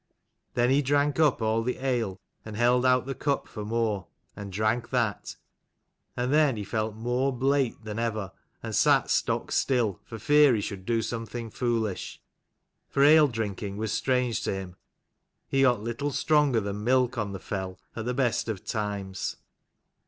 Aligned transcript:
Then 0.55 0.71
he 0.71 0.81
drank 0.81 1.19
up 1.19 1.43
all 1.43 1.61
the 1.61 1.77
ale, 1.77 2.19
and 2.43 2.57
held 2.57 2.87
out 2.87 3.05
the 3.05 3.13
cup 3.13 3.47
for 3.47 3.63
more, 3.63 4.07
and 4.35 4.51
drank 4.51 4.89
that: 4.89 5.35
and 6.17 6.33
then 6.33 6.57
he 6.57 6.63
felt 6.63 6.95
more 6.95 7.31
blate 7.31 7.83
than 7.83 7.99
ever, 7.99 8.31
and 8.63 8.75
sat 8.75 9.11
stock 9.11 9.51
still, 9.51 9.99
for 10.03 10.17
fear 10.17 10.55
he 10.55 10.61
should 10.61 10.87
do 10.87 11.03
something 11.03 11.51
foolish. 11.51 12.19
For 12.89 13.03
ale 13.03 13.27
drinking 13.27 13.77
was 13.77 13.91
strange 13.91 14.41
to 14.45 14.53
him; 14.55 14.75
he 15.47 15.61
got 15.61 15.83
little 15.83 16.09
stronger 16.09 16.59
than 16.61 16.83
milk 16.83 17.19
on 17.19 17.31
the 17.31 17.39
fell, 17.39 17.77
at 17.95 18.05
the 18.05 18.15
best 18.15 18.49
of 18.49 18.65
times. 18.65 19.35